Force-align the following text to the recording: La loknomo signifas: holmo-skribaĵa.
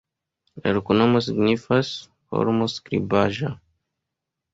La 0.61 0.69
loknomo 0.77 1.19
signifas: 1.25 1.91
holmo-skribaĵa. 2.37 3.53